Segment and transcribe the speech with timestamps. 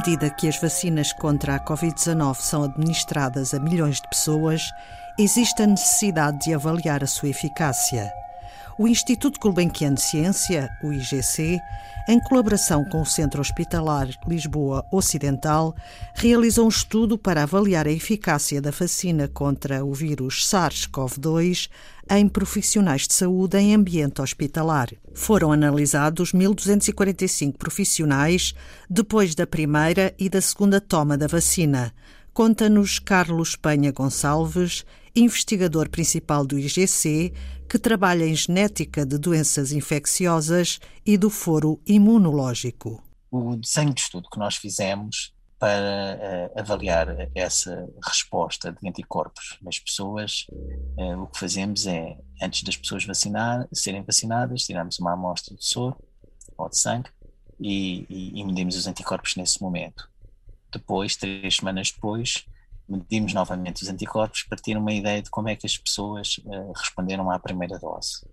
[0.00, 4.72] medida que as vacinas contra a Covid-19 são administradas a milhões de pessoas,
[5.18, 8.10] existe a necessidade de avaliar a sua eficácia.
[8.80, 11.60] O Instituto Gulbenkian de Ciência, o IGC,
[12.08, 15.76] em colaboração com o Centro Hospitalar Lisboa Ocidental,
[16.14, 21.68] realizou um estudo para avaliar a eficácia da vacina contra o vírus SARS-CoV-2
[22.10, 24.88] em profissionais de saúde em ambiente hospitalar.
[25.12, 28.54] Foram analisados 1.245 profissionais
[28.88, 31.92] depois da primeira e da segunda toma da vacina.
[32.32, 37.32] Conta-nos Carlos Penha Gonçalves, investigador principal do IGC,
[37.68, 43.02] que trabalha em genética de doenças infecciosas e do foro imunológico.
[43.30, 46.18] O desenho de estudo que nós fizemos para
[46.56, 50.46] uh, avaliar essa resposta de anticorpos nas pessoas,
[50.96, 55.64] uh, o que fazemos é, antes das pessoas vacinar, serem vacinadas, tiramos uma amostra de
[55.64, 55.96] soro
[56.56, 57.10] ou de sangue
[57.60, 60.08] e, e, e medimos os anticorpos nesse momento.
[60.72, 62.46] Depois, três semanas depois,
[62.90, 66.72] medimos novamente os anticorpos para ter uma ideia de como é que as pessoas uh,
[66.72, 68.26] responderam à primeira dose.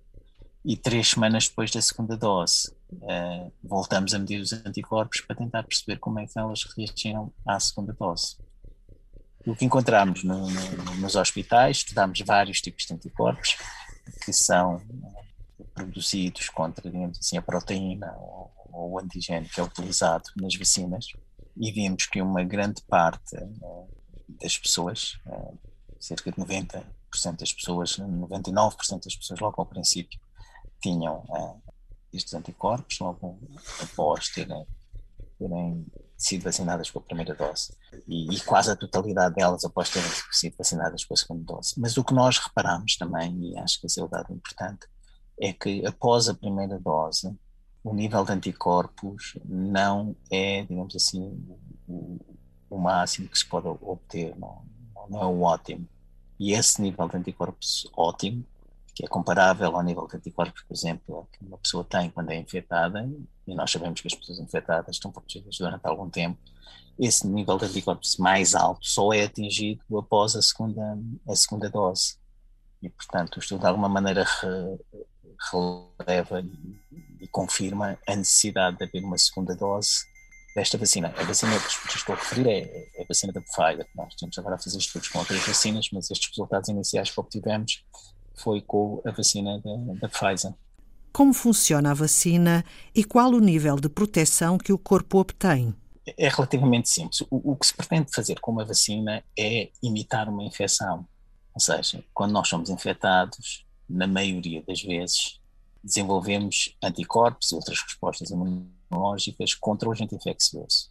[0.65, 5.63] E três semanas depois da segunda dose, uh, voltamos a medir os anticorpos para tentar
[5.63, 8.37] perceber como é que elas reagiram à segunda dose.
[9.45, 13.55] O que encontramos no, no, nos hospitais, estudámos vários tipos de anticorpos
[14.25, 19.63] que são eh, produzidos contra, digamos assim, a proteína ou, ou o antigênio que é
[19.63, 21.05] utilizado nas vacinas
[21.55, 23.37] e vimos que uma grande parte
[24.27, 25.53] das pessoas, eh,
[25.99, 30.19] cerca de 90% das pessoas, 99% das pessoas logo ao princípio
[30.81, 31.71] tinham eh,
[32.13, 33.39] estes anticorpos, logo
[33.81, 34.65] após terem,
[35.37, 35.85] terem
[36.17, 37.75] sido vacinadas com a primeira dose
[38.07, 41.73] e, e, quase a totalidade delas após terem sido vacinadas com a segunda dose.
[41.77, 44.87] Mas o que nós reparamos também, e acho que esse é o dado importante,
[45.39, 47.35] é que após a primeira dose
[47.83, 51.21] o nível de anticorpos não é, digamos assim,
[51.87, 52.19] o,
[52.69, 54.63] o máximo que se pode obter, não,
[55.09, 55.87] não é o ótimo.
[56.39, 58.45] E esse nível de anticorpos ótimo,
[58.93, 62.35] que é comparável ao nível de anticorpos, por exemplo, que uma pessoa tem quando é
[62.37, 63.09] infectada,
[63.45, 66.39] e nós sabemos que as pessoas infectadas estão protegidas durante algum tempo,
[66.99, 72.17] esse nível de anticorpos mais alto só é atingido após a segunda, a segunda dose.
[72.81, 74.79] E, portanto, o estudo de alguma maneira re,
[75.51, 76.43] releva
[77.21, 80.05] e confirma a necessidade de haver uma segunda dose
[80.55, 81.13] desta vacina.
[81.17, 83.87] A vacina que estou a referir é, é a vacina da Pfizer.
[83.95, 87.83] Nós temos agora a fazer estudos com outras vacinas, mas estes resultados iniciais que obtivemos
[88.35, 90.53] foi com a vacina da, da Pfizer.
[91.11, 92.63] Como funciona a vacina
[92.93, 95.73] e qual o nível de proteção que o corpo obtém?
[96.17, 97.21] É relativamente simples.
[97.29, 101.07] O, o que se pretende fazer com uma vacina é imitar uma infecção.
[101.53, 105.39] Ou seja, quando nós somos infectados, na maioria das vezes,
[105.83, 110.89] desenvolvemos anticorpos e outras respostas imunológicas imunológicas contra o agente infeccioso.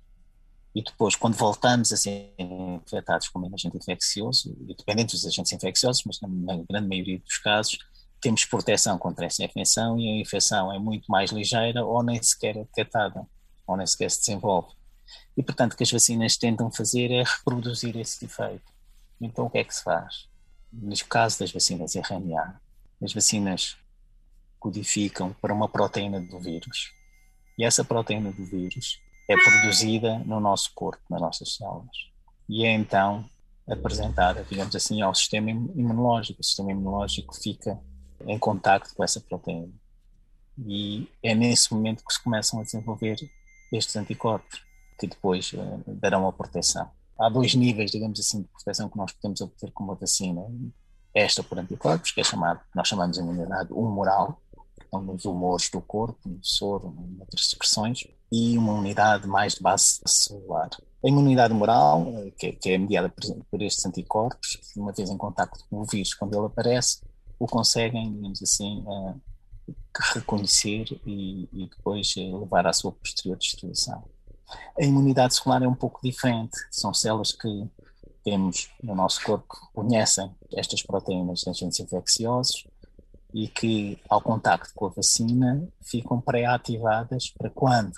[0.75, 6.03] E depois, quando voltamos a ser infectados com um agente infeccioso, dependendo dos agentes infecciosos,
[6.05, 7.79] mas na grande maioria dos casos,
[8.21, 12.57] temos proteção contra essa infecção e a infecção é muito mais ligeira ou nem sequer
[12.57, 13.27] é detectada,
[13.67, 14.69] ou nem sequer se desenvolve.
[15.35, 18.71] E, portanto, o que as vacinas tentam fazer é reproduzir esse efeito.
[19.19, 20.29] Então, o que é que se faz?
[20.71, 22.61] No caso das vacinas RNA,
[23.03, 23.79] as vacinas
[24.59, 26.93] codificam para uma proteína do vírus
[27.59, 31.97] e essa proteína do vírus é produzida no nosso corpo, nas nossas células.
[32.49, 33.25] E é então
[33.69, 36.41] apresentada, digamos assim, ao sistema imunológico.
[36.41, 37.79] O sistema imunológico fica
[38.27, 39.73] em contacto com essa proteína.
[40.59, 43.17] E é nesse momento que se começam a desenvolver
[43.73, 44.63] estes anticorpos,
[44.99, 46.89] que depois uh, darão a proteção.
[47.19, 50.43] Há dois níveis, digamos assim, de proteção que nós podemos obter com uma vacina.
[51.15, 54.41] Esta por anticorpos, que é chamado, nós chamamos de imunidade humoral,
[55.03, 60.01] nos humores do corpo, no soro, em outras secreções, e uma unidade mais de base
[60.07, 60.71] celular.
[61.05, 65.17] A imunidade moral, eh, que, que é mediada por, por, estes anticorpos, uma vez em
[65.17, 67.01] contato com o vírus, quando ele aparece,
[67.39, 69.21] o conseguem, digamos assim, uh,
[70.15, 74.05] reconhecer e, e, depois eh, levar à sua posterior destruição.
[74.79, 77.69] A imunidade celular é um pouco diferente, são células que
[78.25, 82.67] temos no nosso corpo que conhecem estas proteínas de agentes infecciosos
[83.35, 87.95] e que, ao contacto com a vacina, ficam pré-ativadas para quando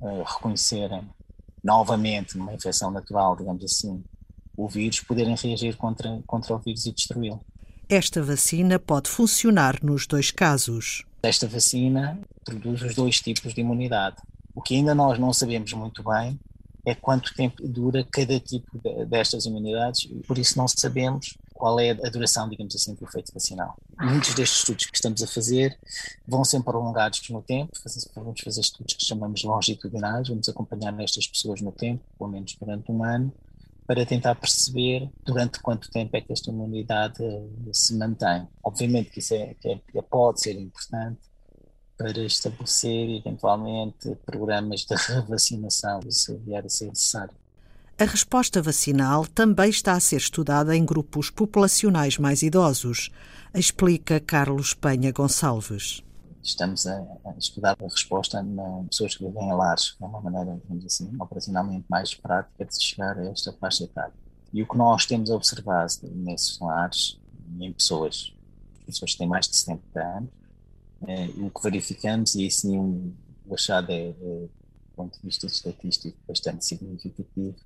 [0.00, 1.08] uh, reconhecerem
[1.62, 4.02] novamente uma infecção natural, digamos assim,
[4.56, 7.40] o vírus, poderem reagir contra, contra o vírus e destruí-lo.
[7.88, 11.04] Esta vacina pode funcionar nos dois casos.
[11.22, 14.16] Esta vacina produz os dois tipos de imunidade.
[14.54, 16.38] O que ainda nós não sabemos muito bem
[16.86, 21.78] é quanto tempo dura cada tipo de, destas imunidades, e por isso não sabemos qual
[21.78, 23.76] é a duração, digamos assim, do efeito vacinal.
[24.00, 25.78] Muitos destes estudos que estamos a fazer
[26.26, 27.70] vão ser prolongados no tempo,
[28.16, 32.90] vamos fazer estudos que chamamos longitudinais, vamos acompanhar nestas pessoas no tempo, pelo menos durante
[32.90, 33.30] um ano,
[33.86, 37.22] para tentar perceber durante quanto tempo é que esta imunidade
[37.72, 38.48] se mantém.
[38.64, 41.20] Obviamente que isso é, que é, pode ser importante
[41.98, 47.34] para estabelecer eventualmente programas de revacinação, se vier a ser necessário.
[48.00, 53.10] A resposta vacinal também está a ser estudada em grupos populacionais mais idosos,
[53.54, 56.02] explica Carlos Penha Gonçalves.
[56.42, 57.06] Estamos a,
[57.36, 61.84] estudar a resposta em pessoas que vivem em lares, de uma maneira, digamos assim, operacionalmente
[61.90, 64.14] mais prática de chegar a esta faixa etária.
[64.50, 67.20] E o que nós temos observado nesses lares,
[67.60, 68.32] em pessoas,
[68.86, 70.30] pessoas que têm mais de 70 anos,
[71.06, 72.66] é, o que verificamos, e isso
[73.46, 74.48] o achado é, é, do
[74.96, 77.56] ponto de vista estatístico, bastante significativo,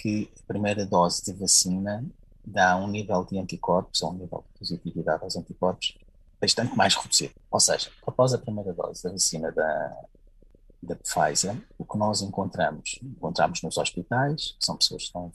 [0.00, 2.04] que a primeira dose de vacina
[2.44, 5.98] dá um nível de anticorpos, ou um nível de positividade aos anticorpos,
[6.40, 7.34] bastante mais reduzido.
[7.50, 9.96] Ou seja, após a primeira dose da vacina da,
[10.82, 15.30] da Pfizer, o que nós encontramos, encontramos nos hospitais, que são pessoas que estão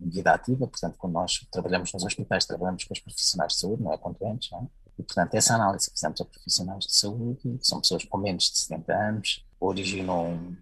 [0.00, 3.82] em vida ativa, portanto, quando nós trabalhamos nos hospitais, trabalhamos com os profissionais de saúde,
[3.82, 4.84] não é com doentes, não é?
[4.96, 8.44] E, portanto, essa análise que fizemos a profissionais de saúde, que são pessoas com menos
[8.44, 10.56] de 70 anos, originam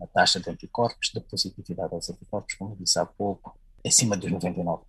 [0.00, 3.54] uma taxa de anticorpos, de positividade aos anticorpos, como disse há pouco,
[3.86, 4.80] acima dos 99%.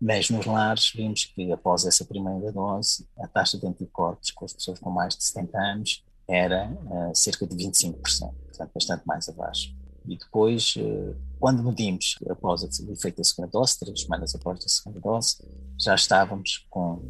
[0.00, 4.52] Mas nos lares vimos que após essa primeira dose, a taxa de anticorpos com as
[4.52, 9.72] pessoas com mais de 70 anos era uh, cerca de 25%, portanto bastante mais abaixo.
[10.08, 14.68] E depois, uh, quando medimos após o efeito da segunda dose, três semanas após a
[14.68, 15.36] segunda dose,
[15.78, 17.00] já estávamos com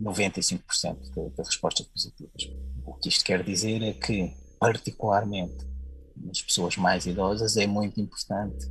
[0.00, 2.48] 95% de, de respostas positivas.
[2.84, 5.66] O que isto quer dizer é que, particularmente
[6.24, 8.70] nas pessoas mais idosas, é muito importante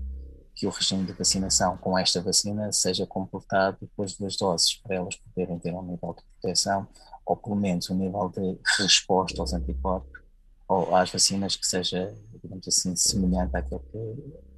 [0.55, 4.95] que o regime de vacinação com esta vacina seja completado depois de duas doses, para
[4.95, 6.87] elas poderem ter um nível de proteção,
[7.25, 10.21] ou pelo menos um nível de resposta aos anticorpos,
[10.67, 13.81] ou às vacinas que seja, digamos assim, semelhante àquele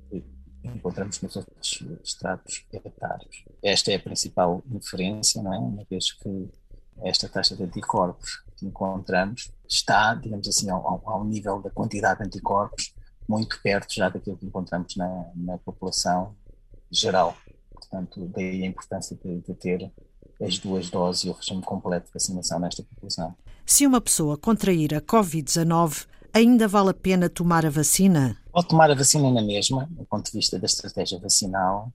[0.10, 0.24] que
[0.63, 3.44] encontramos nos outros estratos etários.
[3.63, 5.57] Esta é a principal inferência, não é?
[5.57, 6.50] uma vez que
[7.04, 12.25] esta taxa de anticorpos que encontramos está, digamos assim, ao, ao nível da quantidade de
[12.25, 12.94] anticorpos
[13.27, 16.36] muito perto já daquilo que encontramos na, na população
[16.89, 17.36] geral.
[17.74, 19.92] Portanto, daí a importância de, de ter
[20.42, 23.36] as duas doses e o regime completo de vacinação nesta população.
[23.65, 28.38] Se uma pessoa contrair a Covid-19, ainda vale a pena tomar a vacina?
[28.53, 31.92] Ao tomar a vacina na mesma, do ponto de vista da estratégia vacinal,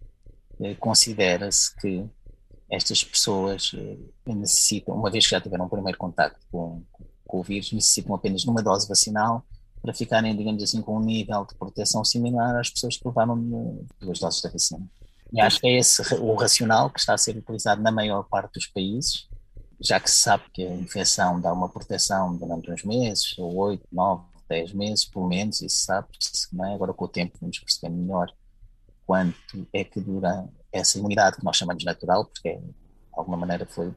[0.61, 2.05] eh, considera-se que
[2.73, 3.99] estas pessoas eh,
[4.33, 6.83] necessitam, uma vez que já tiveram um primeiro contato com,
[7.27, 9.45] com o vírus, necessitam apenas de uma dose vacinal
[9.83, 13.37] para ficarem, digamos assim, com um nível de proteção similar às pessoas que levaram
[14.01, 14.89] duas doses da vacina.
[15.31, 18.55] E acho que é esse o racional que está a ser utilizado na maior parte
[18.55, 19.29] dos países,
[19.79, 23.87] já que se sabe que a infecção dá uma proteção durante uns meses, ou oito,
[23.93, 26.75] nove, dez meses, pelo menos, isso sabe-se, é?
[26.75, 28.33] agora com o tempo vamos perceber melhor
[29.05, 32.75] quanto é que dura essa imunidade que nós chamamos natural, porque de
[33.13, 33.93] alguma maneira foi,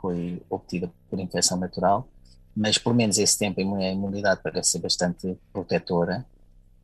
[0.00, 2.08] foi obtida por infecção natural,
[2.54, 6.26] mas pelo menos esse tempo a imunidade parece ser bastante protetora,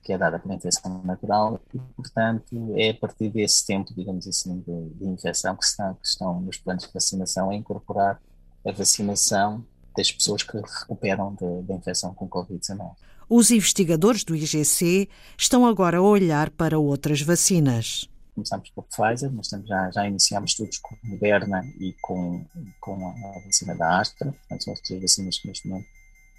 [0.03, 4.61] que é dada pela infecção natural, e portanto é a partir desse tempo, digamos assim,
[4.61, 8.21] de, de infecção que, está, que estão nos planos de vacinação a incorporar
[8.65, 9.65] a vacinação
[9.97, 11.35] das pessoas que recuperam
[11.65, 12.93] da infecção com Covid-19.
[13.29, 19.49] Os investigadores do IGC estão agora a olhar para outras vacinas começamos por Pfizer, mas
[19.67, 22.47] já, já iniciamos estudos com Moderna e com,
[22.81, 25.89] com a vacina da Astra, portanto são as três vacinas que neste momento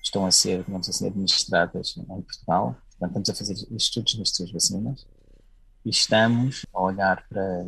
[0.02, 2.76] estão a ser, digamos assim, administradas em Portugal.
[2.92, 5.06] Portanto, estamos a fazer estudos nestas três vacinas.
[5.84, 7.68] E estamos a olhar para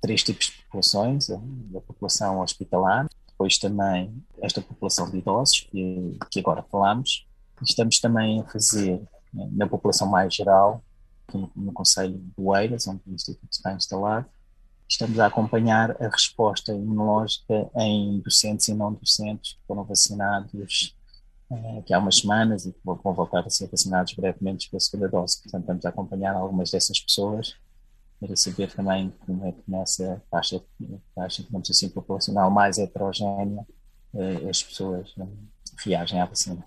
[0.00, 6.40] três tipos de populações, a população hospitalar, depois também esta população de idosos, que, que
[6.40, 7.26] agora falamos,
[7.62, 9.00] estamos também a fazer
[9.32, 10.82] né, na população mais geral
[11.32, 14.26] no, no Conselho de Oeiras, onde o Instituto está instalado,
[14.88, 20.94] estamos a acompanhar a resposta imunológica em docentes e não docentes que foram vacinados
[21.50, 25.08] eh, aqui há umas semanas e que vão voltar a ser vacinados brevemente pela segunda
[25.08, 25.42] dose.
[25.42, 27.56] Portanto, estamos a acompanhar algumas dessas pessoas
[28.20, 30.62] para saber também como é que nessa faixa,
[31.14, 33.66] faixa digamos assim, populacional mais heterogénea
[34.14, 35.26] eh, as pessoas eh,
[35.84, 36.64] reagem à vacina.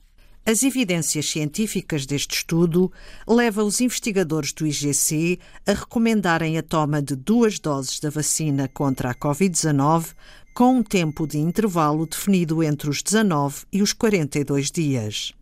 [0.49, 2.89] As evidências científicas deste estudo
[3.27, 9.11] levam os investigadores do IGC a recomendarem a toma de duas doses da vacina contra
[9.11, 10.13] a Covid-19
[10.53, 15.33] com um tempo de intervalo definido entre os 19 e os 42 dias.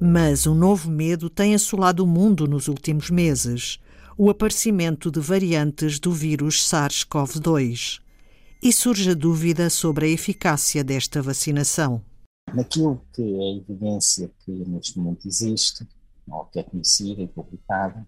[0.00, 3.78] Mas um novo medo tem assolado o mundo nos últimos meses:
[4.16, 8.00] o aparecimento de variantes do vírus SARS-CoV-2.
[8.62, 12.02] e surge a dúvida sobre a eficácia desta vacinação.
[12.54, 15.86] Naquilo que é a evidência que neste momento existe,
[16.28, 18.06] ou que é conhecida e publicada,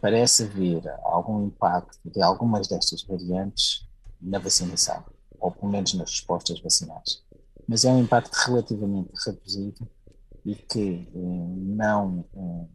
[0.00, 3.86] parece haver algum impacto de algumas destas variantes
[4.20, 5.04] na vacinação,
[5.38, 7.22] ou pelo menos nas respostas vacinais.
[7.66, 9.88] Mas é um impacto relativamente reduzido
[10.44, 12.66] e que eh, não eh,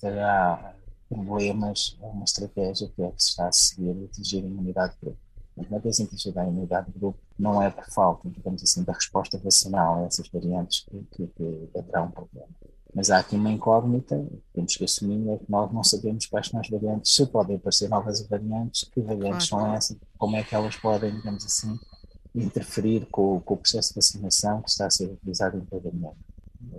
[0.00, 0.74] terá
[1.08, 5.00] problemas a uma estratégia que é que se está a seguir atingir a imunidade de
[5.00, 5.27] grupo.
[5.68, 9.38] Uma vez atingida a imunidade de grupo, não é por falta, digamos assim, da resposta
[9.38, 11.22] vacinal a essas variantes que, que,
[12.00, 12.48] um problema.
[12.94, 16.58] Mas há aqui uma incógnita, temos que assumir, é que nós não sabemos quais são
[16.58, 19.66] as variantes, se podem aparecer novas variantes, que variantes claro.
[19.66, 21.78] são essas, como é que elas podem, digamos assim,
[22.34, 25.94] interferir com, com, o processo de vacinação que está a ser utilizado em todo o
[25.94, 26.16] mundo.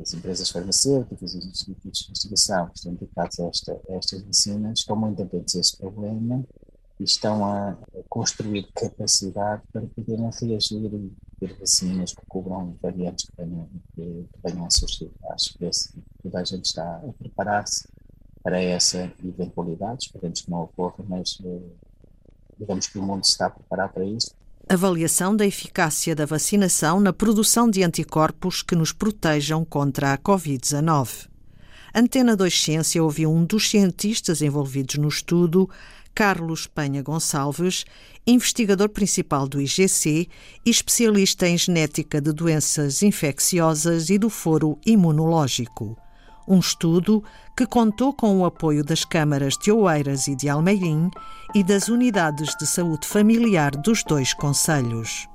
[0.02, 4.80] As empresas farmacêuticas os institutos de investigação que estão dedicados a, esta, a estas vacinas
[4.80, 6.46] estão muito atentos a este problema
[7.00, 7.78] e estão a
[8.20, 14.66] construir capacidade para poderem reagir e ter vacinas que cobram variantes que venham, que, venham
[14.66, 15.10] a surgir.
[15.32, 15.70] Acho que
[16.22, 17.88] toda a gente está a preparar-se
[18.44, 21.62] para essa eventualidade, esperemos que não ocorra, mas eh,
[22.60, 24.36] digamos que o mundo está a preparar para isso.
[24.68, 31.30] Avaliação da eficácia da vacinação na produção de anticorpos que nos protejam contra a Covid-19.
[31.96, 35.70] Antena 2 Ciência ouviu um dos cientistas envolvidos no estudo,
[36.20, 37.86] Carlos Penha Gonçalves,
[38.28, 40.28] investigador principal do IGC
[40.66, 45.98] e especialista em genética de doenças infecciosas e do foro imunológico.
[46.46, 47.24] Um estudo
[47.56, 51.10] que contou com o apoio das câmaras de Oeiras e de Almeirim
[51.56, 55.26] e das unidades de saúde familiar dos dois conselhos.